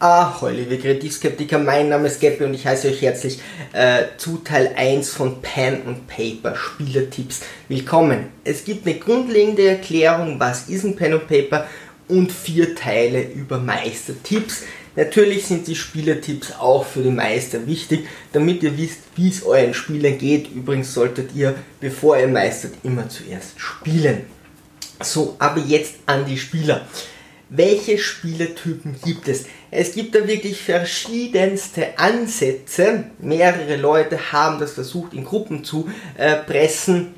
[0.00, 3.38] Ahoi, liebe Kreativskeptiker, mein Name ist Gabby und ich heiße euch herzlich
[3.72, 8.26] äh, zu Teil 1 von Pen and Paper Spielertipps willkommen.
[8.42, 11.68] Es gibt eine grundlegende Erklärung, was ist ein Pen and Paper
[12.08, 14.64] und vier Teile über Meistertipps.
[14.96, 19.74] Natürlich sind die Spielertipps auch für die Meister wichtig, damit ihr wisst, wie es euren
[19.74, 20.50] Spielern geht.
[20.50, 24.22] Übrigens solltet ihr, bevor ihr meistert, immer zuerst spielen.
[25.00, 26.84] So, aber jetzt an die Spieler
[27.56, 29.44] welche Spielertypen gibt es?
[29.76, 33.06] Es gibt da wirklich verschiedenste Ansätze.
[33.18, 37.12] Mehrere Leute haben das versucht in Gruppen zu äh, pressen.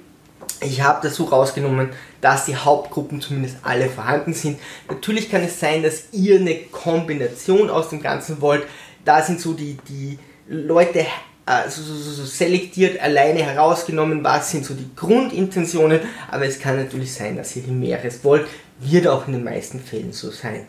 [0.63, 1.91] Ich habe das so rausgenommen,
[2.23, 4.59] dass die Hauptgruppen zumindest alle vorhanden sind.
[4.89, 8.63] Natürlich kann es sein, dass ihr eine Kombination aus dem Ganzen wollt.
[9.05, 10.19] Da sind so die, die
[10.49, 16.59] Leute äh, so, so, so selektiert, alleine herausgenommen, was sind so die Grundintentionen, aber es
[16.59, 18.47] kann natürlich sein, dass ihr mehreres wollt,
[18.81, 20.67] wird auch in den meisten Fällen so sein.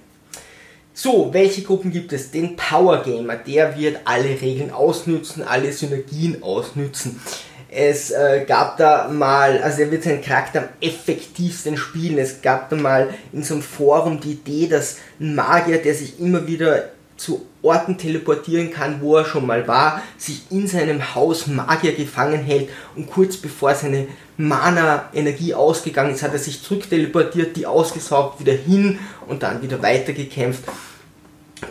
[1.00, 2.32] So, welche Gruppen gibt es?
[2.32, 7.22] Den Power Gamer, der wird alle Regeln ausnützen, alle Synergien ausnützen.
[7.70, 12.18] Es äh, gab da mal, also er wird seinen Charakter am effektivsten spielen.
[12.18, 16.20] Es gab da mal in so einem Forum die Idee, dass ein Magier, der sich
[16.20, 21.46] immer wieder zu Orten teleportieren kann, wo er schon mal war, sich in seinem Haus
[21.46, 24.08] Magier gefangen hält und kurz bevor seine
[24.38, 29.82] Mana-Energie ausgegangen ist, hat er sich zurück teleportiert, die ausgesaugt, wieder hin und dann wieder
[29.82, 30.64] weitergekämpft.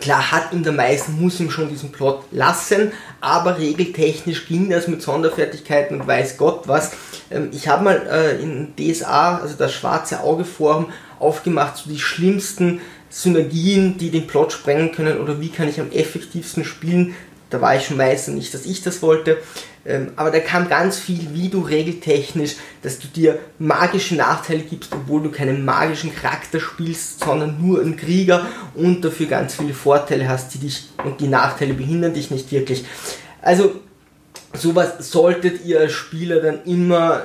[0.01, 4.87] Klar hat ihm der Meister, muss ihm schon diesen Plot lassen, aber regeltechnisch ging das
[4.87, 6.91] mit Sonderfertigkeiten und weiß Gott was.
[7.31, 10.87] Ähm, ich habe mal äh, in DSA, also das Schwarze Auge Forum,
[11.19, 15.91] aufgemacht, so die schlimmsten Synergien, die den Plot sprengen können oder wie kann ich am
[15.91, 17.15] effektivsten spielen.
[17.49, 19.37] Da war ich schon Meister, nicht, dass ich das wollte.
[19.85, 24.91] Ähm, aber da kam ganz viel, wie du regeltechnisch, dass du dir magische Nachteile gibst,
[24.93, 30.27] obwohl du keinen magischen Charakter spielst, sondern nur einen Krieger und dafür ganz viele Vorteile
[30.27, 32.83] hast, die dich und die Nachteile behindern dich nicht wirklich.
[33.41, 33.79] Also
[34.53, 37.23] sowas solltet ihr als Spieler dann immer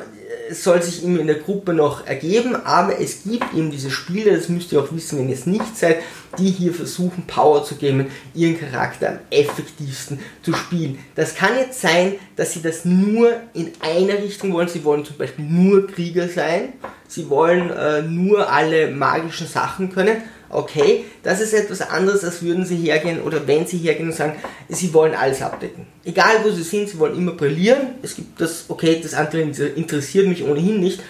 [0.48, 4.34] es soll sich ihm in der Gruppe noch ergeben, aber es gibt eben diese Spieler,
[4.34, 5.98] das müsst ihr auch wissen, wenn ihr es nicht seid,
[6.38, 10.98] die hier versuchen, Power zu geben, ihren Charakter am effektivsten zu spielen.
[11.14, 14.68] Das kann jetzt sein, dass sie das nur in eine Richtung wollen.
[14.68, 16.72] Sie wollen zum Beispiel nur Krieger sein,
[17.06, 20.16] sie wollen äh, nur alle magischen Sachen können
[20.52, 24.36] okay, das ist etwas anderes, als würden sie hergehen oder wenn sie hergehen und sagen,
[24.68, 25.86] sie wollen alles abdecken.
[26.04, 27.94] Egal wo sie sind, sie wollen immer brillieren.
[28.02, 31.00] Es gibt das, okay, das andere interessiert mich ohnehin nicht.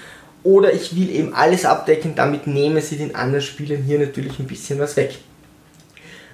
[0.44, 4.47] Oder ich will eben alles abdecken, damit nehmen sie den anderen Spielern hier natürlich ein
[4.47, 5.19] bisschen was weg.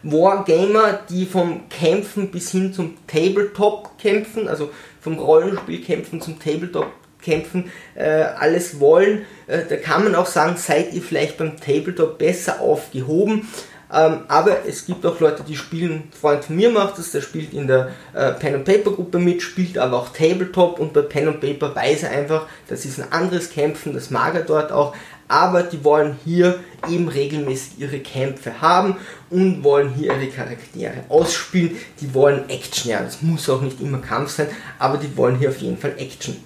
[0.02, 4.70] Wargamer, die vom Kämpfen bis hin zum Tabletop kämpfen, also
[5.00, 6.92] vom Rollenspiel kämpfen zum Tabletop
[7.22, 9.26] kämpfen, äh, alles wollen.
[9.46, 13.48] Äh, da kann man auch sagen, seid ihr vielleicht beim Tabletop besser aufgehoben.
[13.92, 17.22] Ähm, aber es gibt auch Leute, die spielen, ein Freund von mir macht das, der
[17.22, 21.00] spielt in der äh, Pen and Paper Gruppe mit, spielt aber auch Tabletop und bei
[21.02, 24.72] Pen and Paper weiß er einfach, das ist ein anderes Kämpfen, das mag er dort
[24.72, 24.94] auch,
[25.26, 28.96] aber die wollen hier eben regelmäßig ihre Kämpfe haben
[29.30, 33.98] und wollen hier ihre Charaktere ausspielen, die wollen Action, ja, das muss auch nicht immer
[33.98, 34.48] Kampf sein,
[34.78, 36.36] aber die wollen hier auf jeden Fall Action.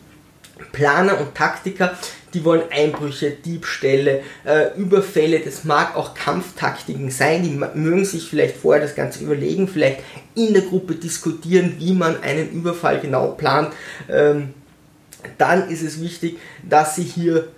[0.71, 1.97] Planer und Taktiker,
[2.35, 8.57] die wollen Einbrüche, Diebstähle, äh, Überfälle, das mag auch Kampftaktiken sein, die mögen sich vielleicht
[8.57, 10.01] vorher das Ganze überlegen, vielleicht
[10.35, 13.73] in der Gruppe diskutieren, wie man einen Überfall genau plant.
[14.11, 14.55] Ähm,
[15.39, 17.49] dann ist es wichtig, dass sie hier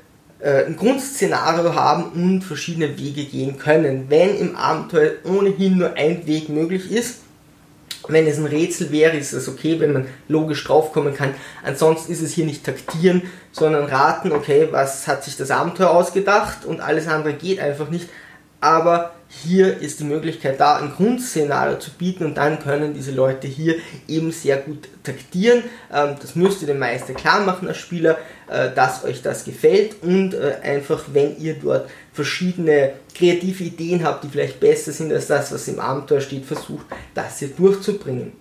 [0.41, 4.06] äh, ein Grundszenario haben und verschiedene Wege gehen können.
[4.09, 7.23] Wenn im Abenteuer ohnehin nur ein Weg möglich ist,
[8.09, 11.34] wenn es ein Rätsel wäre, ist es okay, wenn man logisch draufkommen kann.
[11.62, 13.22] Ansonsten ist es hier nicht taktieren,
[13.53, 18.09] sondern raten, okay, was hat sich das Abenteuer ausgedacht und alles andere geht einfach nicht.
[18.60, 23.47] Aber hier ist die Möglichkeit da, ein Grundszenario zu bieten und dann können diese Leute
[23.47, 23.76] hier
[24.09, 25.64] eben sehr gut taktieren.
[25.93, 28.16] Ähm, das müsst ihr dem Meister klar machen als Spieler,
[28.48, 34.25] äh, dass euch das gefällt und äh, einfach, wenn ihr dort verschiedene kreative Ideen habt,
[34.25, 38.32] die vielleicht besser sind als das, was im Abenteuer steht, versucht, das hier durchzubringen.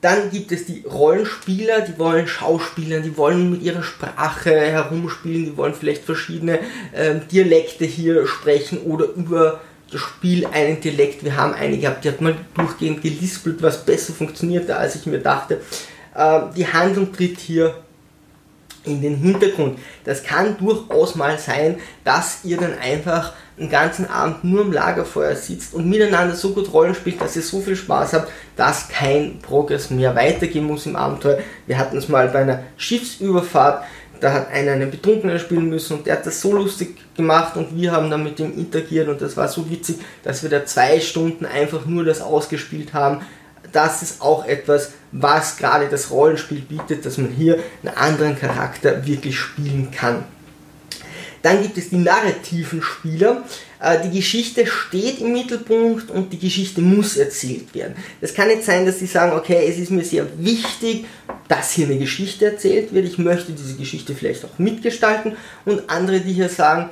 [0.00, 5.56] Dann gibt es die Rollenspieler, die wollen Schauspielern, die wollen mit ihrer Sprache herumspielen, die
[5.56, 6.60] wollen vielleicht verschiedene
[6.94, 9.60] ähm, Dialekte hier sprechen oder über
[9.90, 11.24] das Spiel einen Dialekt.
[11.24, 15.18] Wir haben eine gehabt, die hat mal durchgehend gelispelt, was besser funktionierte, als ich mir
[15.18, 15.60] dachte.
[16.14, 17.74] Äh, die Handlung tritt hier
[18.86, 19.78] in den Hintergrund.
[20.04, 25.34] Das kann durchaus mal sein, dass ihr dann einfach einen ganzen Abend nur im Lagerfeuer
[25.34, 29.38] sitzt und miteinander so gut Rollen spielt, dass ihr so viel Spaß habt, dass kein
[29.40, 31.38] Progress mehr weitergehen muss im Abenteuer.
[31.66, 33.84] Wir hatten es mal bei einer Schiffsüberfahrt,
[34.20, 37.76] da hat einer einen Betrunkenen spielen müssen und der hat das so lustig gemacht und
[37.76, 41.00] wir haben dann mit dem interagiert und das war so witzig, dass wir da zwei
[41.00, 43.20] Stunden einfach nur das ausgespielt haben.
[43.72, 49.06] Das ist auch etwas, was gerade das Rollenspiel bietet, dass man hier einen anderen Charakter
[49.06, 50.24] wirklich spielen kann.
[51.42, 53.44] Dann gibt es die narrativen Spieler.
[53.80, 57.94] Äh, die Geschichte steht im Mittelpunkt und die Geschichte muss erzählt werden.
[58.20, 61.04] Es kann nicht sein, dass sie sagen, okay, es ist mir sehr wichtig,
[61.46, 63.06] dass hier eine Geschichte erzählt wird.
[63.06, 65.36] Ich möchte diese Geschichte vielleicht auch mitgestalten.
[65.64, 66.90] Und andere, die hier sagen,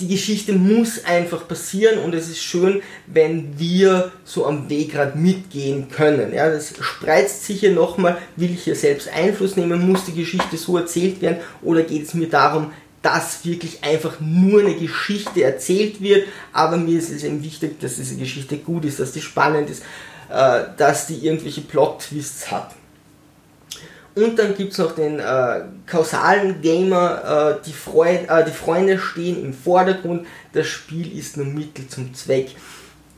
[0.00, 5.88] die Geschichte muss einfach passieren und es ist schön, wenn wir so am Wegrad mitgehen
[5.88, 6.34] können.
[6.34, 10.56] Ja, das spreizt sich hier nochmal, will ich hier selbst Einfluss nehmen, muss die Geschichte
[10.56, 16.00] so erzählt werden oder geht es mir darum, dass wirklich einfach nur eine Geschichte erzählt
[16.00, 19.70] wird, aber mir ist es eben wichtig, dass diese Geschichte gut ist, dass die spannend
[19.70, 19.82] ist,
[20.28, 22.74] äh, dass die irgendwelche Plot-Twists hat.
[24.18, 28.98] Und dann gibt es noch den äh, kausalen Gamer, äh, die, Freund, äh, die Freunde
[28.98, 32.48] stehen im Vordergrund, das Spiel ist nur Mittel zum Zweck.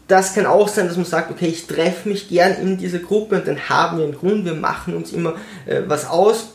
[0.08, 3.37] Das kann auch sein, dass man sagt, okay, ich treffe mich gern in dieser Gruppe
[3.37, 6.50] und dann haben wir einen Grund, wir machen uns immer äh, was aus.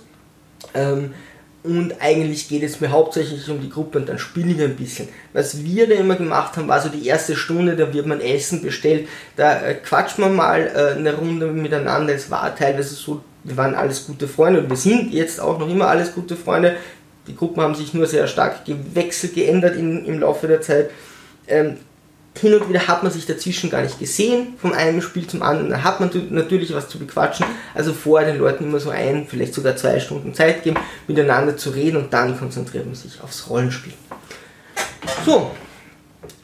[0.76, 1.16] Ähm,
[1.64, 5.08] und eigentlich geht es mir hauptsächlich um die Gruppe und dann spielen wir ein bisschen.
[5.34, 8.62] Was wir da immer gemacht haben, war so die erste Stunde, da wird man Essen
[8.62, 9.08] bestellt,
[9.38, 12.14] da äh, quatscht man mal äh, eine Runde miteinander.
[12.14, 15.70] Es war teilweise so, wir waren alles gute Freunde und wir sind jetzt auch noch
[15.70, 16.76] immer alles gute Freunde.
[17.28, 20.90] Die Gruppen haben sich nur sehr stark gewechselt, geändert in, im Laufe der Zeit.
[21.48, 21.78] Ähm,
[22.38, 25.70] hin und wieder hat man sich dazwischen gar nicht gesehen, vom einen Spiel zum anderen,
[25.70, 29.54] da hat man natürlich was zu bequatschen, also vorher den Leuten immer so ein, vielleicht
[29.54, 30.78] sogar zwei Stunden Zeit geben,
[31.08, 33.94] miteinander zu reden und dann konzentriert man sich aufs Rollenspiel.
[35.26, 35.52] So,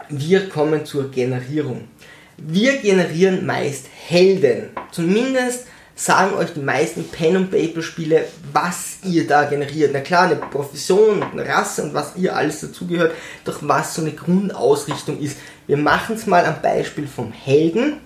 [0.07, 1.89] wir kommen zur Generierung.
[2.37, 5.67] Wir generieren meist Helden, zumindest
[6.01, 9.91] sagen euch die meisten Pen and Paper Spiele, was ihr da generiert.
[9.93, 13.13] Na klar, eine Profession, eine Rasse und was ihr alles dazugehört,
[13.45, 15.37] doch was so eine Grundausrichtung ist.
[15.67, 17.97] Wir machen es mal am Beispiel vom Helden.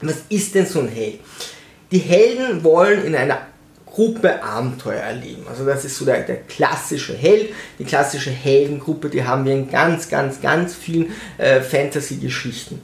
[0.00, 1.18] Was ist denn so ein Held?
[1.90, 3.38] Die Helden wollen in einer
[3.84, 5.44] Gruppe Abenteuer erleben.
[5.48, 9.70] Also das ist so der, der, klassische Held, die klassische Heldengruppe, die haben wir in
[9.70, 12.80] ganz, ganz, ganz vielen äh, Fantasy-Geschichten.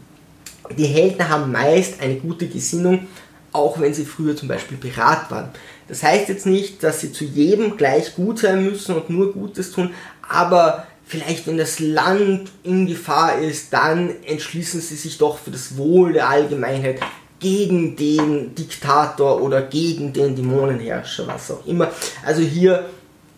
[0.77, 3.09] Die Helden haben meist eine gute Gesinnung,
[3.53, 5.51] auch wenn sie früher zum Beispiel Pirat waren.
[5.89, 9.73] Das heißt jetzt nicht, dass sie zu jedem gleich gut sein müssen und nur Gutes
[9.73, 9.91] tun,
[10.29, 15.77] aber vielleicht wenn das Land in Gefahr ist, dann entschließen sie sich doch für das
[15.77, 17.01] Wohl der Allgemeinheit
[17.41, 21.91] gegen den Diktator oder gegen den Dämonenherrscher, was auch immer.
[22.25, 22.85] Also hier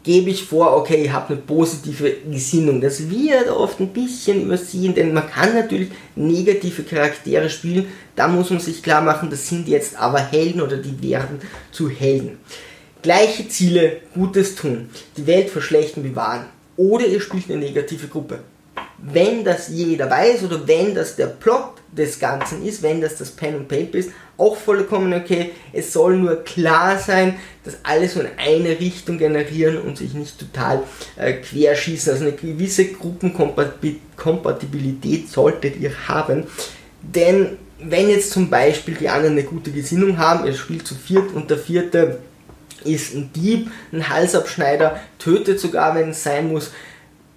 [0.03, 2.81] gebe ich vor, okay, ich habe eine positive Gesinnung.
[2.81, 7.87] Das wird oft ein bisschen übersehen, denn man kann natürlich negative Charaktere spielen.
[8.17, 11.41] Da muss man sich klar machen, das sind jetzt aber Helden oder die werden
[11.71, 12.39] zu Helden.
[13.03, 16.47] Gleiche Ziele, Gutes tun, die Welt vor Schlechten bewahren.
[16.77, 18.41] Oder ihr spielt eine negative Gruppe.
[19.03, 23.33] Wenn das jeder weiß oder wenn das der Plot des Ganzen ist, wenn das das
[23.33, 25.51] Pen und Paper ist, auch vollkommen okay.
[25.73, 27.35] Es soll nur klar sein,
[27.65, 30.85] dass alles so in eine Richtung generieren und sich nicht total
[31.17, 32.13] äh, querschießen.
[32.13, 36.45] Also eine gewisse Gruppenkompatibilität solltet ihr haben.
[37.03, 41.35] Denn wenn jetzt zum Beispiel die anderen eine gute Gesinnung haben, ihr spielt zu viert
[41.35, 42.21] und der vierte
[42.85, 46.71] ist ein Dieb, ein Halsabschneider, tötet sogar, wenn es sein muss,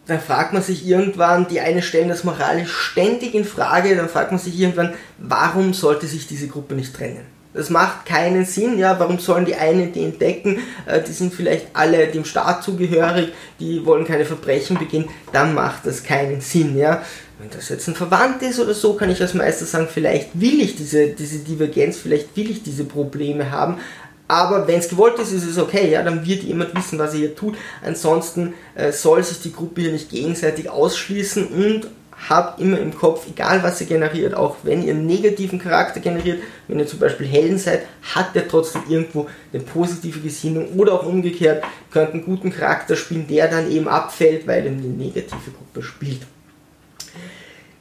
[0.08, 4.32] dann fragt man sich irgendwann, die eine stellen das moralisch ständig in Frage, dann fragt
[4.32, 7.26] man sich irgendwann, warum sollte sich diese Gruppe nicht trennen?
[7.54, 11.68] Das macht keinen Sinn, ja, warum sollen die einen die entdecken, äh, die sind vielleicht
[11.74, 13.32] alle dem Staat zugehörig,
[13.62, 17.02] die wollen keine Verbrechen begehen, dann macht das keinen Sinn, ja.
[17.40, 20.62] Wenn das jetzt ein Verwandt ist oder so, kann ich als Meister sagen, vielleicht will
[20.62, 23.78] ich diese, diese Divergenz, vielleicht will ich diese Probleme haben,
[24.28, 27.20] aber wenn es gewollt ist, ist es okay, ja, dann wird jemand wissen, was er
[27.20, 27.56] hier tut.
[27.84, 31.88] Ansonsten äh, soll sich die Gruppe hier nicht gegenseitig ausschließen und
[32.30, 36.42] habt immer im Kopf, egal was ihr generiert, auch wenn ihr einen negativen Charakter generiert,
[36.68, 41.06] wenn ihr zum Beispiel Helden seid, hat der trotzdem irgendwo eine positive Gesinnung oder auch
[41.06, 45.84] umgekehrt, könnt einen guten Charakter spielen, der dann eben abfällt, weil er eine negative Gruppe
[45.84, 46.22] spielt.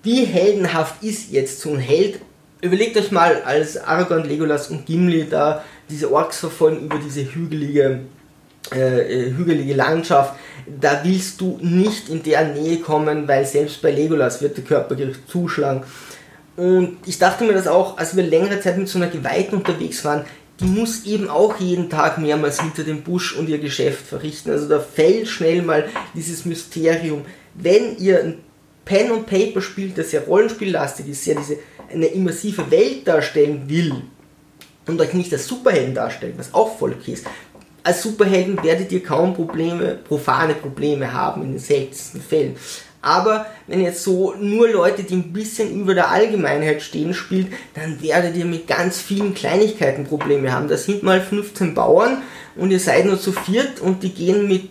[0.02, 2.20] Wie heldenhaft ist jetzt so ein Held?
[2.60, 8.00] Überlegt euch mal, als Aragorn, Legolas und Gimli da diese Orks verfolgen über diese hügelige,
[8.72, 10.34] äh, äh, hügelige Landschaft,
[10.80, 15.28] da willst du nicht in der Nähe kommen, weil selbst bei Legolas wird der Körpergericht
[15.28, 15.82] zuschlagen.
[16.56, 20.04] Und ich dachte mir das auch, als wir längere Zeit mit so einer Geweihten unterwegs
[20.04, 20.24] waren,
[20.60, 24.50] die muss eben auch jeden Tag mehrmals hinter dem Busch und ihr Geschäft verrichten.
[24.50, 27.22] Also da fällt schnell mal dieses Mysterium.
[27.54, 28.38] Wenn ihr ein
[28.84, 31.58] Pen und Paper spielt, das ja rollenspiellastig ist, ja diese
[31.92, 34.02] eine immersive Welt darstellen will,
[34.86, 37.26] und euch nicht als Superhelden darstellen, was auch voll okay ist,
[37.82, 42.56] als Superhelden werdet ihr kaum Probleme, profane Probleme haben, in den seltensten Fällen.
[43.02, 48.02] Aber wenn jetzt so nur Leute, die ein bisschen über der Allgemeinheit stehen, spielt, dann
[48.02, 50.68] werdet ihr mit ganz vielen Kleinigkeiten Probleme haben.
[50.68, 52.22] Da sind mal 15 Bauern
[52.56, 54.70] und ihr seid nur zu viert und die gehen mit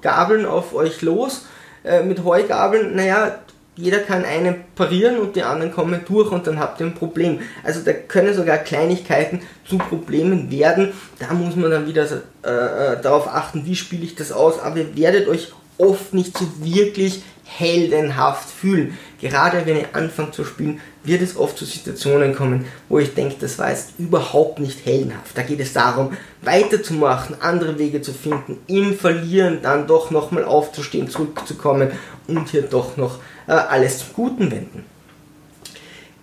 [0.00, 1.44] Gabeln auf euch los,
[1.84, 2.96] äh, mit Heugabeln.
[2.96, 3.40] Naja,
[3.76, 7.40] jeder kann einen parieren und die anderen kommen durch und dann habt ihr ein Problem.
[7.62, 10.92] Also da können sogar Kleinigkeiten zu Problemen werden.
[11.18, 12.06] Da muss man dann wieder
[12.44, 14.60] äh, äh, darauf achten, wie spiele ich das aus.
[14.60, 18.96] Aber ihr werdet euch oft nicht so wirklich heldenhaft fühlen.
[19.20, 23.36] Gerade wenn ihr anfangt zu spielen, wird es oft zu Situationen kommen, wo ich denke,
[23.40, 25.36] das war jetzt überhaupt nicht heldenhaft.
[25.36, 31.08] Da geht es darum, weiterzumachen, andere Wege zu finden, im Verlieren dann doch nochmal aufzustehen,
[31.08, 31.90] zurückzukommen
[32.26, 33.18] und hier doch noch
[33.52, 34.84] alles zum Guten wenden.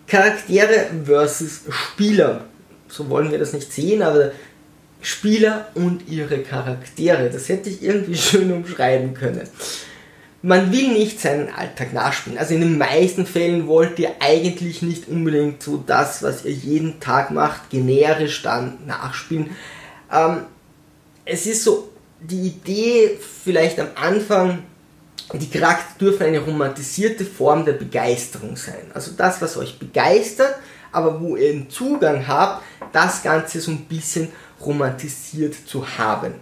[0.08, 2.46] Charaktere versus Spieler.
[2.88, 4.32] So wollen wir das nicht sehen, aber
[5.02, 7.30] Spieler und ihre Charaktere.
[7.30, 9.48] Das hätte ich irgendwie schön umschreiben können.
[10.44, 12.40] Man will nicht seinen Alltag nachspielen.
[12.40, 17.00] Also in den meisten Fällen wollt ihr eigentlich nicht unbedingt so das, was ihr jeden
[17.00, 19.52] Tag macht, generisch dann nachspielen.
[20.12, 20.42] Ähm,
[21.26, 24.64] es ist so die Idee vielleicht am Anfang,
[25.40, 28.92] die Charakter dürfen eine romantisierte Form der Begeisterung sein.
[28.94, 30.56] Also das, was euch begeistert,
[30.92, 36.36] aber wo ihr einen Zugang habt, das Ganze so ein bisschen romantisiert zu haben.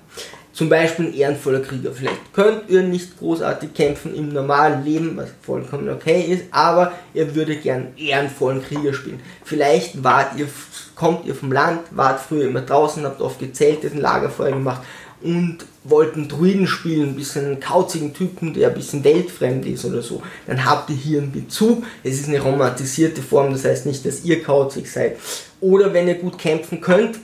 [0.51, 1.91] Zum Beispiel ein ehrenvoller Krieger.
[1.93, 7.33] Vielleicht könnt ihr nicht großartig kämpfen im normalen Leben, was vollkommen okay ist, aber ihr
[7.33, 9.21] würdet gern ehrenvollen Krieger spielen.
[9.45, 10.47] Vielleicht wart ihr,
[10.95, 14.81] kommt ihr vom Land, wart früher immer draußen, habt oft gezeltet, ein Lagerfeuer gemacht
[15.21, 20.01] und wollten Druiden spielen, ein bisschen einen kauzigen Typen, der ein bisschen weltfremd ist oder
[20.01, 21.83] so, dann habt ihr hier einen Bezug.
[22.03, 25.17] Es ist eine romantisierte Form, das heißt nicht, dass ihr kauzig seid.
[25.61, 27.19] Oder wenn ihr gut kämpfen könnt,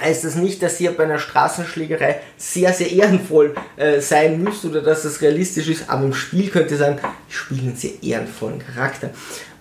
[0.00, 4.82] heißt das nicht, dass ihr bei einer Straßenschlägerei sehr, sehr ehrenvoll äh, sein müsst oder
[4.82, 8.58] dass das realistisch ist, aber im Spiel könnt ihr sagen, ich spiele einen sehr ehrenvollen
[8.58, 9.10] Charakter.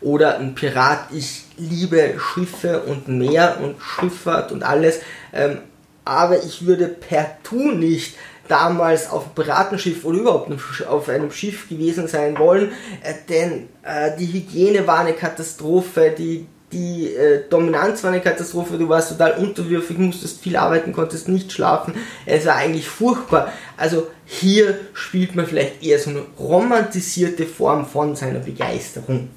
[0.01, 5.00] Oder ein Pirat, ich liebe Schiffe und Meer und Schifffahrt und alles,
[5.33, 5.59] ähm,
[6.05, 8.15] aber ich würde per Tu nicht
[8.47, 10.51] damals auf einem Piratenschiff oder überhaupt
[10.88, 12.71] auf einem Schiff gewesen sein wollen,
[13.03, 18.77] äh, denn äh, die Hygiene war eine Katastrophe, die die äh, Dominanz war eine Katastrophe,
[18.77, 21.93] du warst total unterwürfig, musstest viel arbeiten, konntest nicht schlafen,
[22.25, 23.51] es war eigentlich furchtbar.
[23.77, 29.29] Also hier spielt man vielleicht eher so eine romantisierte Form von seiner Begeisterung.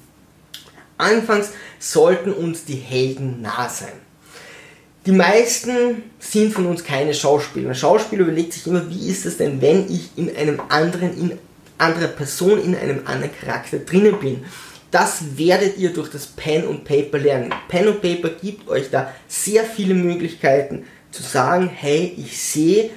[0.97, 3.93] Anfangs sollten uns die Helden nah sein.
[5.09, 7.69] Die meisten sind von uns keine Schauspieler.
[7.69, 11.31] Ein Schauspieler überlegt sich immer, wie ist es denn, wenn ich in einem anderen, in
[11.79, 14.45] anderer Person, in einem anderen Charakter drinnen bin.
[14.91, 17.51] Das werdet ihr durch das Pen und Paper lernen.
[17.69, 22.91] Pen und Paper gibt euch da sehr viele Möglichkeiten zu sagen, hey, ich sehe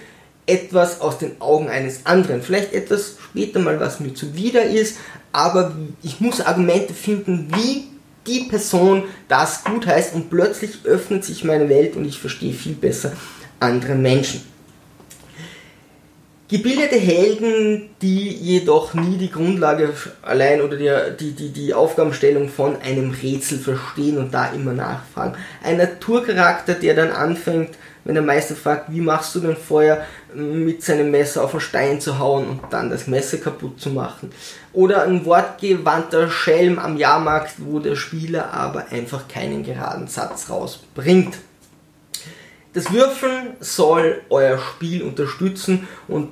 [0.44, 2.42] etwas aus den Augen eines anderen.
[2.42, 4.98] Vielleicht etwas später mal, was mir zuwider ist,
[5.32, 7.91] aber ich muss Argumente finden, wie
[8.26, 12.74] die Person das gut heißt und plötzlich öffnet sich meine Welt und ich verstehe viel
[12.74, 13.12] besser
[13.60, 14.42] andere Menschen.
[16.48, 23.10] Gebildete Helden, die jedoch nie die Grundlage allein oder die, die, die, Aufgabenstellung von einem
[23.10, 25.34] Rätsel verstehen und da immer nachfragen.
[25.62, 27.70] Ein Naturcharakter, der dann anfängt,
[28.04, 30.04] wenn der Meister fragt, wie machst du denn Feuer,
[30.34, 34.30] mit seinem Messer auf den Stein zu hauen und dann das Messer kaputt zu machen.
[34.72, 41.38] Oder ein wortgewandter Schelm am Jahrmarkt, wo der Spieler aber einfach keinen geraden Satz rausbringt.
[42.72, 46.30] Das Würfeln soll euer Spiel unterstützen und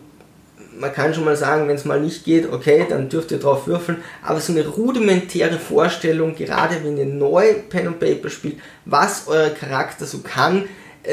[0.79, 3.67] man kann schon mal sagen, wenn es mal nicht geht, okay, dann dürft ihr drauf
[3.67, 9.29] würfeln, aber so eine rudimentäre Vorstellung, gerade wenn ihr neu Pen and Paper spielt, was
[9.29, 10.65] euer Charakter so kann,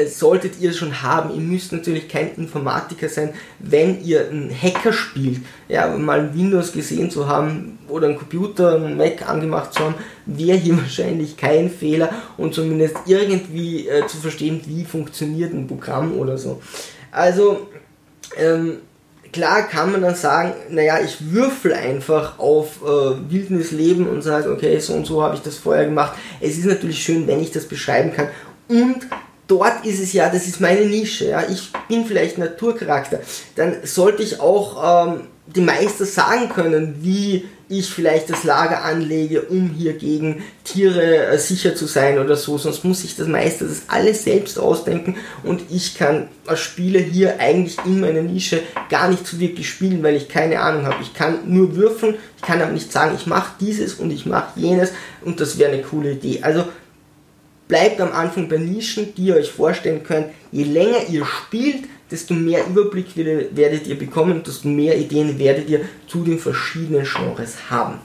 [0.06, 1.34] solltet ihr schon haben.
[1.34, 5.40] Ihr müsst natürlich kein Informatiker sein, wenn ihr einen Hacker spielt.
[5.68, 9.94] Ja, mal Windows gesehen zu haben oder einen Computer, einen Mac angemacht zu haben,
[10.26, 16.18] wäre hier wahrscheinlich kein Fehler und zumindest irgendwie äh, zu verstehen, wie funktioniert ein Programm
[16.18, 16.60] oder so.
[17.10, 17.68] Also,
[18.36, 18.78] ähm,
[19.32, 24.78] klar kann man dann sagen, naja, ich würfel einfach auf äh, Wildnisleben und sage, okay,
[24.78, 26.12] so und so habe ich das vorher gemacht.
[26.40, 28.28] Es ist natürlich schön, wenn ich das beschreiben kann.
[28.68, 29.06] Und
[29.48, 31.30] dort ist es ja, das ist meine Nische.
[31.30, 31.44] Ja.
[31.48, 33.20] Ich bin vielleicht Naturcharakter.
[33.56, 39.42] Dann sollte ich auch ähm, die Meister sagen können, wie ich vielleicht das Lager anlege,
[39.42, 42.56] um hier gegen Tiere äh, sicher zu sein oder so.
[42.56, 47.40] Sonst muss ich das Meister das alles selbst ausdenken und ich kann als Spieler hier
[47.40, 51.02] eigentlich in meiner Nische gar nicht so wirklich spielen, weil ich keine Ahnung habe.
[51.02, 54.58] Ich kann nur würfeln, ich kann aber nicht sagen, ich mache dieses und ich mache
[54.58, 56.40] jenes und das wäre eine coole Idee.
[56.42, 56.64] Also
[57.68, 60.28] bleibt am Anfang bei Nischen, die ihr euch vorstellen könnt.
[60.50, 65.82] Je länger ihr spielt, desto mehr Überblick werdet ihr bekommen, desto mehr Ideen werdet ihr
[66.06, 68.00] zu den verschiedenen Genres haben.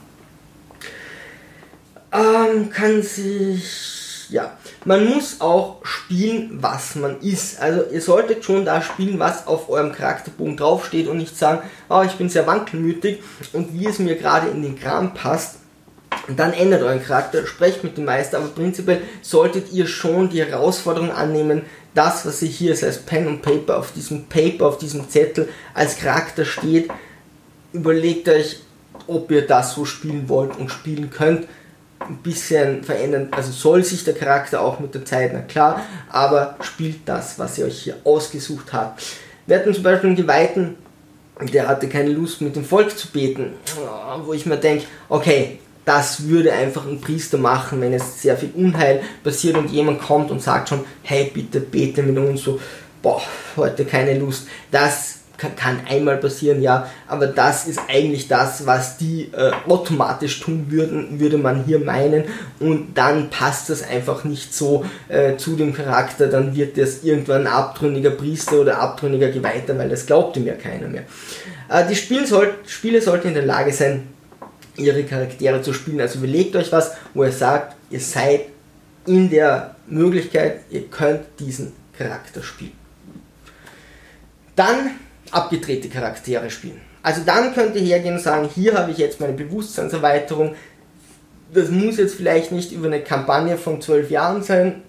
[2.12, 7.60] Ähm, kann sich, ja, man muss auch spielen, was man ist.
[7.60, 12.02] Also ihr solltet schon da spielen, was auf eurem Charakterbogen draufsteht und nicht sagen, oh,
[12.04, 13.20] ich bin sehr wankelmütig
[13.52, 15.56] und wie es mir gerade in den Kram passt,
[16.26, 20.44] und dann ändert euren Charakter, sprecht mit dem Meister, aber prinzipiell solltet ihr schon die
[20.44, 21.62] Herausforderung annehmen,
[21.94, 25.98] das, was ihr hier als Pen und Paper auf diesem Paper, auf diesem Zettel als
[25.98, 26.90] Charakter steht,
[27.72, 28.60] überlegt euch,
[29.06, 31.46] ob ihr das so spielen wollt und spielen könnt.
[32.00, 36.56] Ein bisschen verändern, also soll sich der Charakter auch mit der Zeit, na klar, aber
[36.60, 39.02] spielt das, was ihr euch hier ausgesucht habt.
[39.46, 40.76] Wir hatten zum Beispiel einen Geweihten,
[41.40, 43.54] der hatte keine Lust mit dem Volk zu beten,
[44.24, 48.50] wo ich mir denke, okay, das würde einfach ein Priester machen, wenn es sehr viel
[48.54, 52.60] Unheil passiert und jemand kommt und sagt schon, hey, bitte bete mit uns, so,
[53.02, 53.20] boah,
[53.56, 54.46] heute keine Lust.
[54.70, 60.66] Das kann, einmal passieren, ja, aber das ist eigentlich das, was die äh, automatisch tun
[60.68, 62.24] würden, würde man hier meinen
[62.60, 67.42] und dann passt das einfach nicht so äh, zu dem Charakter, dann wird das irgendwann
[67.42, 71.02] ein abtrünniger Priester oder abtrünniger Geweihter, weil das glaubt ihm ja keiner mehr.
[71.68, 74.13] Äh, die Spiele, soll, Spiele sollten in der Lage sein,
[74.76, 76.00] ihre Charaktere zu spielen.
[76.00, 78.46] Also überlegt euch was, wo ihr sagt, ihr seid
[79.06, 82.72] in der Möglichkeit, ihr könnt diesen Charakter spielen.
[84.56, 84.92] Dann
[85.30, 86.80] abgedrehte Charaktere spielen.
[87.02, 90.54] Also dann könnt ihr hergehen und sagen, hier habe ich jetzt meine Bewusstseinserweiterung.
[91.52, 94.82] Das muss jetzt vielleicht nicht über eine Kampagne von zwölf Jahren sein,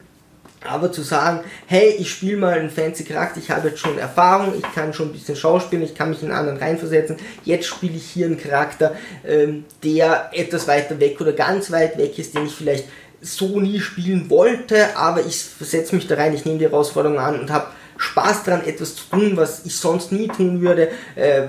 [0.66, 4.54] aber zu sagen, hey, ich spiele mal einen fancy Charakter, ich habe jetzt schon Erfahrung,
[4.58, 8.06] ich kann schon ein bisschen schauspielen, ich kann mich in anderen reinversetzen, jetzt spiele ich
[8.06, 8.96] hier einen Charakter,
[9.28, 12.86] ähm, der etwas weiter weg oder ganz weit weg ist, den ich vielleicht
[13.22, 17.40] so nie spielen wollte, aber ich versetze mich da rein, ich nehme die Herausforderung an
[17.40, 17.68] und habe
[17.98, 21.48] Spaß daran, etwas zu tun, was ich sonst nie tun würde, äh,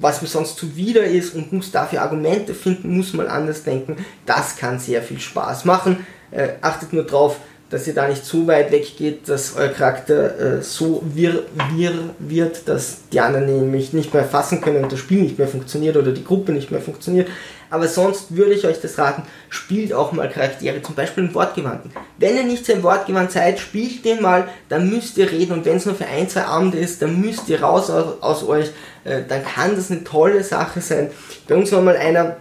[0.00, 3.96] was mir sonst zuwider ist und muss dafür Argumente finden, muss mal anders denken.
[4.26, 6.06] Das kann sehr viel Spaß machen.
[6.30, 7.36] Äh, achtet nur drauf,
[7.70, 11.42] dass ihr da nicht zu weit weggeht, dass euer Charakter äh, so wirr,
[11.74, 15.48] wirr wird, dass die anderen nämlich nicht mehr fassen können und das Spiel nicht mehr
[15.48, 17.28] funktioniert oder die Gruppe nicht mehr funktioniert.
[17.70, 21.90] Aber sonst würde ich euch das raten, spielt auch mal Charaktere, zum Beispiel im Wortgewandten.
[22.16, 25.76] Wenn ihr nicht sehr Wortgewandt seid, spielt den mal, dann müsst ihr reden und wenn
[25.76, 28.70] es nur für ein, zwei Abende ist, dann müsst ihr raus aus, aus euch,
[29.04, 31.10] äh, dann kann das eine tolle Sache sein.
[31.46, 32.38] Bei uns war mal einer,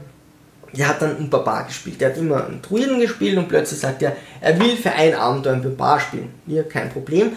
[0.77, 1.99] der hat dann einen Barbar gespielt.
[2.01, 5.53] Der hat immer einen Druiden gespielt und plötzlich sagt er, er will für ein Abenteuer
[5.53, 6.29] einen Barbar spielen.
[6.45, 7.31] Hier, kein Problem.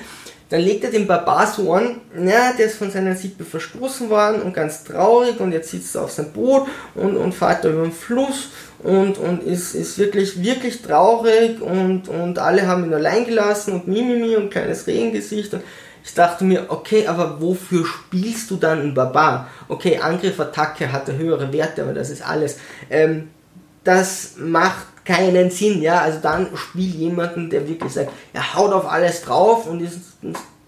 [0.50, 4.42] Dann legt er den Barbar so an, ja, der ist von seiner Sippe verstoßen worden
[4.42, 7.83] und ganz traurig und jetzt sitzt er auf seinem Boot und, und fährt da über
[7.83, 8.48] den Fluss
[8.81, 13.87] und, und ist, ist wirklich, wirklich traurig und, und alle haben ihn allein gelassen und
[13.87, 15.62] Mimimi und kleines Regengesicht und
[16.04, 19.48] ich dachte mir, okay, aber wofür spielst du dann einen Barbar?
[19.68, 22.58] Okay, Angriff, Attacke hatte höhere Werte, aber das ist alles.
[22.88, 23.28] Ähm,
[23.84, 26.00] das macht keinen Sinn, ja.
[26.00, 29.98] Also dann spiel jemanden, der wirklich sagt, er haut auf alles drauf und ist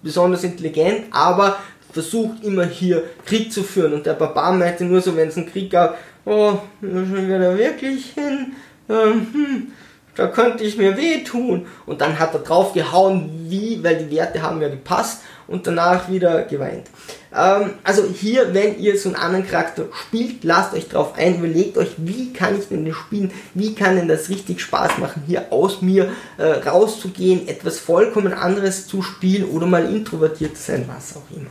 [0.03, 1.57] besonders intelligent, aber
[1.93, 3.95] versucht immer hier Krieg zu führen.
[3.95, 8.13] Und der Barbar meinte nur so, wenn es einen Krieg gab, oh, schon wieder wirklich
[8.13, 8.53] hin.
[8.89, 9.73] Ähm, hm,
[10.15, 11.67] da könnte ich mir wehtun.
[11.87, 16.11] Und dann hat er drauf gehauen, wie, weil die Werte haben ja gepasst und danach
[16.11, 16.89] wieder geweint.
[17.35, 21.79] Ähm, also hier, wenn ihr so einen anderen Charakter spielt, lasst euch drauf ein, überlegt
[21.79, 25.47] euch, wie kann ich denn das spielen, wie kann denn das richtig Spaß machen, hier
[25.51, 31.17] aus mir äh, rauszugehen, etwas vollkommen anderes zu spielen oder mal introvertiert zu sein, was
[31.17, 31.51] auch immer.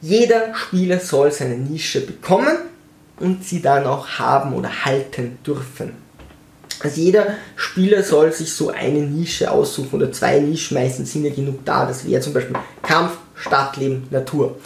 [0.00, 2.56] Jeder Spieler soll seine Nische bekommen
[3.18, 6.07] und sie dann auch haben oder halten dürfen.
[6.80, 11.34] Also jeder Spieler soll sich so eine Nische aussuchen oder zwei Nischen, meistens sind ja
[11.34, 11.86] genug da.
[11.86, 14.56] Das wäre zum Beispiel Kampf, Stadtleben, Natur.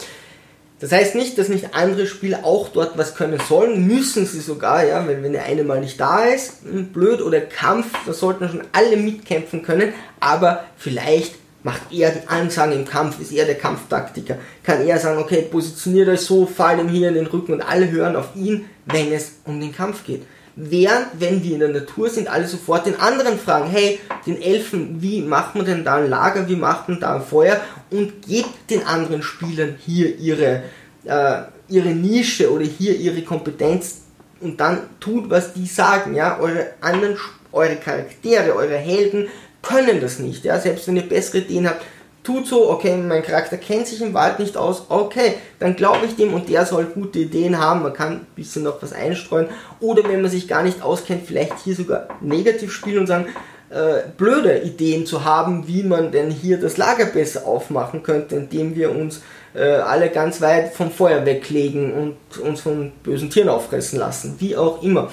[0.83, 4.85] Das heißt nicht, dass nicht andere Spieler auch dort was können sollen, müssen sie sogar,
[4.85, 8.49] ja, weil wenn der eine mal nicht da ist, hm, blöd oder Kampf, da sollten
[8.49, 13.55] schon alle mitkämpfen können, aber vielleicht macht er die Ansagen im Kampf, ist er der
[13.55, 17.61] Kampftaktiker, kann er sagen, okay, positioniert euch so, fallt ihm hier in den Rücken und
[17.61, 20.23] alle hören auf ihn, wenn es um den Kampf geht.
[20.55, 25.01] Während, wenn wir in der Natur sind, alle sofort den anderen fragen, hey, den Elfen,
[25.01, 27.59] wie macht man denn da ein Lager, wie macht man da ein Feuer?
[27.89, 30.63] Und gebt den anderen Spielern hier ihre,
[31.05, 34.01] äh, ihre Nische oder hier ihre Kompetenz
[34.41, 37.17] und dann tut, was die sagen, ja, eure anderen,
[37.51, 39.29] eure Charaktere, eure Helden
[39.61, 41.81] können das nicht, ja, selbst wenn ihr bessere Ideen habt,
[42.23, 46.15] tut so, okay, mein Charakter kennt sich im Wald nicht aus, okay, dann glaube ich
[46.15, 49.47] dem und der soll gute Ideen haben, man kann ein bisschen noch was einstreuen
[49.79, 53.25] oder wenn man sich gar nicht auskennt, vielleicht hier sogar negativ spielen und sagen,
[53.69, 58.75] äh, blöde Ideen zu haben, wie man denn hier das Lager besser aufmachen könnte, indem
[58.75, 59.21] wir uns
[59.55, 64.55] äh, alle ganz weit vom Feuer weglegen und uns von bösen Tieren auffressen lassen, wie
[64.55, 65.09] auch immer.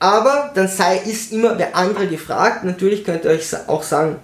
[0.00, 2.64] Aber dann sei, ist immer der andere gefragt.
[2.64, 4.16] Natürlich könnt ihr euch auch sagen,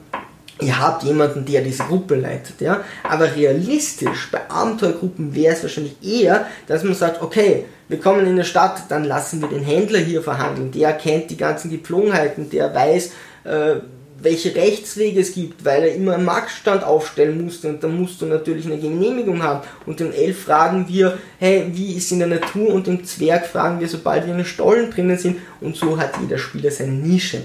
[0.61, 2.85] ihr habt jemanden, der diese Gruppe leitet, ja.
[3.03, 8.33] Aber realistisch bei Abenteuergruppen wäre es wahrscheinlich eher, dass man sagt, okay, wir kommen in
[8.33, 10.71] eine Stadt, dann lassen wir den Händler hier verhandeln.
[10.71, 13.13] Der kennt die ganzen Gepflogenheiten, der weiß,
[13.45, 13.77] äh,
[14.23, 18.27] welche Rechtswege es gibt, weil er immer einen Marktstand aufstellen musste und dann musst du
[18.27, 19.67] natürlich eine Genehmigung haben.
[19.87, 23.81] Und den Elf fragen wir, hey, wie ist in der Natur und den Zwerg fragen
[23.81, 27.43] wir, sobald wir in den Stollen drinnen sind und so hat jeder Spieler seine Nische.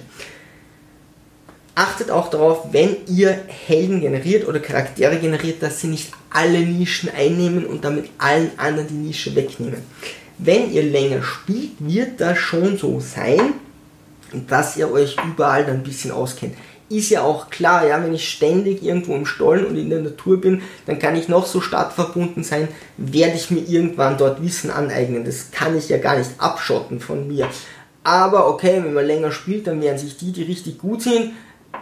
[1.78, 7.10] Achtet auch darauf, wenn ihr Helden generiert oder Charaktere generiert, dass sie nicht alle Nischen
[7.10, 9.84] einnehmen und damit allen anderen die Nische wegnehmen.
[10.38, 13.56] Wenn ihr länger spielt, wird das schon so sein,
[14.48, 16.56] dass ihr euch überall dann ein bisschen auskennt.
[16.88, 20.40] Ist ja auch klar, ja, wenn ich ständig irgendwo im Stollen und in der Natur
[20.40, 25.26] bin, dann kann ich noch so stadtverbunden sein, werde ich mir irgendwann dort Wissen aneignen.
[25.26, 27.50] Das kann ich ja gar nicht abschotten von mir.
[28.04, 31.32] Aber okay, wenn man länger spielt, dann werden sich die, die richtig gut sind,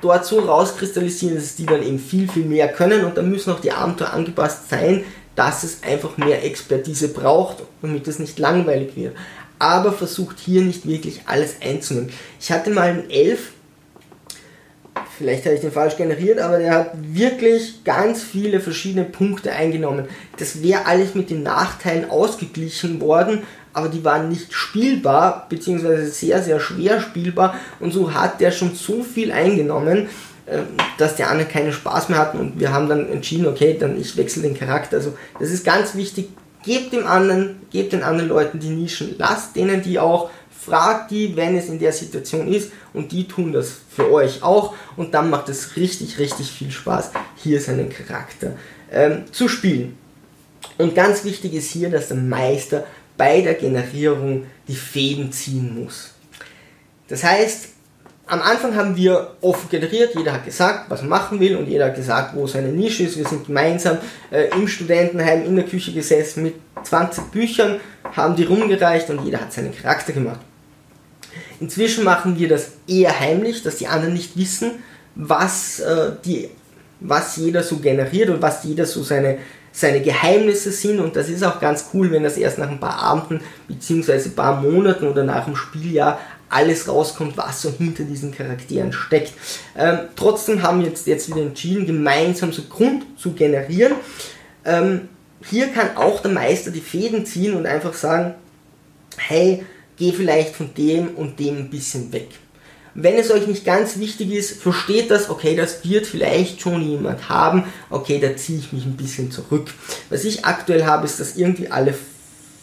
[0.01, 3.59] dort so rauskristallisieren, dass die dann eben viel, viel mehr können und dann müssen auch
[3.59, 5.03] die Abenteuer angepasst sein,
[5.35, 9.15] dass es einfach mehr Expertise braucht, damit es nicht langweilig wird
[9.63, 12.11] aber versucht hier nicht wirklich alles einzunehmen.
[12.39, 13.51] Ich hatte mal einen Elf,
[15.17, 20.07] vielleicht habe ich den falsch generiert, aber der hat wirklich ganz viele verschiedene Punkte eingenommen.
[20.37, 26.41] Das wäre alles mit den Nachteilen ausgeglichen worden, aber die waren nicht spielbar, beziehungsweise sehr,
[26.41, 27.55] sehr schwer spielbar.
[27.79, 30.07] Und so hat der schon so viel eingenommen,
[30.47, 32.39] ähm, dass die anderen keinen Spaß mehr hatten.
[32.39, 34.97] Und wir haben dann entschieden, okay, dann ich wechsle den Charakter.
[34.97, 36.29] Also das ist ganz wichtig,
[36.63, 41.35] Gebt dem anderen, gebt den anderen Leuten die Nischen, lasst denen die auch, fragt die,
[41.35, 42.71] wenn es in der Situation ist.
[42.93, 44.73] Und die tun das für euch auch.
[44.95, 48.53] Und dann macht es richtig, richtig viel Spaß, hier seinen Charakter
[48.91, 49.97] ähm, zu spielen.
[50.77, 52.85] Und ganz wichtig ist hier, dass der Meister
[53.17, 56.11] bei der Generierung die Fäden ziehen muss.
[57.07, 57.69] Das heißt,
[58.25, 61.85] am Anfang haben wir offen generiert, jeder hat gesagt, was er machen will und jeder
[61.85, 63.17] hat gesagt, wo seine Nische ist.
[63.17, 63.97] Wir sind gemeinsam
[64.31, 67.79] äh, im Studentenheim in der Küche gesessen mit 20 Büchern,
[68.15, 70.39] haben die rumgereicht und jeder hat seinen Charakter gemacht.
[71.59, 74.71] Inzwischen machen wir das eher heimlich, dass die anderen nicht wissen,
[75.15, 76.49] was, äh, die,
[76.99, 79.37] was jeder so generiert und was jeder so seine,
[79.73, 83.01] seine Geheimnisse sind und das ist auch ganz cool, wenn das erst nach ein paar
[83.01, 84.13] Abenden bzw.
[84.13, 89.33] ein paar Monaten oder nach dem Spieljahr alles rauskommt, was so hinter diesen Charakteren steckt.
[89.75, 93.93] Ähm, trotzdem haben wir jetzt, jetzt wieder entschieden, gemeinsam so Grund zu generieren.
[94.63, 95.09] Ähm,
[95.43, 98.35] hier kann auch der Meister die Fäden ziehen und einfach sagen,
[99.17, 99.65] hey,
[99.97, 102.29] geh vielleicht von dem und dem ein bisschen weg.
[102.95, 107.27] Wenn es euch nicht ganz wichtig ist, versteht das, okay, das wird vielleicht schon jemand
[107.27, 109.71] haben, okay, da ziehe ich mich ein bisschen zurück.
[110.09, 111.95] Was ich aktuell habe, ist, dass irgendwie alle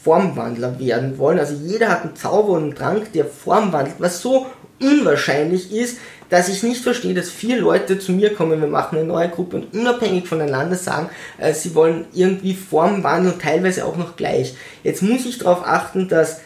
[0.04, 1.38] Formwandler werden wollen.
[1.38, 4.46] Also jeder hat einen Zauber und einen Trank, der Form wandelt, was so
[4.80, 5.98] unwahrscheinlich ist,
[6.30, 9.56] dass ich nicht verstehe, dass vier Leute zu mir kommen, wir machen eine neue Gruppe
[9.56, 14.54] und unabhängig voneinander sagen, äh, sie wollen irgendwie Form wandeln, teilweise auch noch gleich.
[14.84, 16.40] Jetzt muss ich darauf achten, dass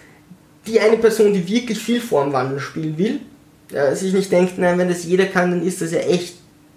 [0.66, 3.20] die eine Person, die wirklich viel Formwandel spielen will,
[3.94, 6.34] sich nicht denkt, nein, wenn das jeder kann, dann ist das ja echt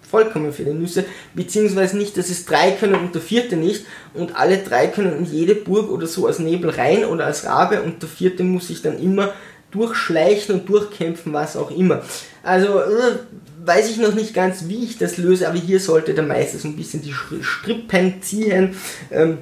[0.08, 4.36] vollkommen für die Nüsse, beziehungsweise nicht, dass es drei können und der vierte nicht und
[4.36, 8.02] alle drei können in jede Burg oder so als Nebel rein oder als Rabe und
[8.02, 9.34] der vierte muss sich dann immer
[9.70, 12.02] durchschleichen und durchkämpfen, was auch immer.
[12.42, 13.18] Also äh,
[13.64, 16.68] weiß ich noch nicht ganz, wie ich das löse, aber hier sollte der Meister so
[16.68, 18.76] ein bisschen die Strippen ziehen,
[19.10, 19.38] ähm,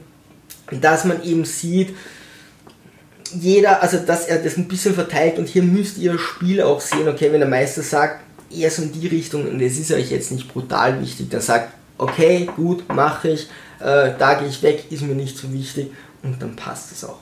[0.80, 1.90] dass man eben sieht,
[3.34, 7.08] jeder, also dass er das ein bisschen verteilt und hier müsst ihr Spiel auch sehen,
[7.08, 10.32] okay, wenn der Meister sagt, eher so in die Richtung und es ist euch jetzt
[10.32, 13.48] nicht brutal wichtig, dann sagt, okay, gut, mache ich,
[13.80, 15.90] äh, da gehe ich weg, ist mir nicht so wichtig
[16.22, 17.18] und dann passt es auch.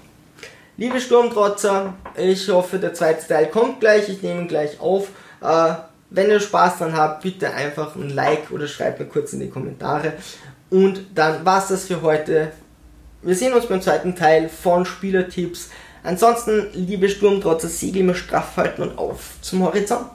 [0.77, 5.09] Liebe Sturmtrotzer, ich hoffe, der zweite Teil kommt gleich, ich nehme ihn gleich auf.
[5.41, 5.75] Äh,
[6.11, 9.51] wenn ihr Spaß dran habt, bitte einfach ein Like oder schreibt mir kurz in die
[9.51, 10.15] Kommentare.
[10.71, 12.53] Und dann war's das für heute.
[13.23, 15.71] Wir sehen uns beim zweiten Teil von Spielertipps.
[16.05, 20.11] Ansonsten, liebe Sturmtrotzer, Segel immer straff halten und auf zum Horizont.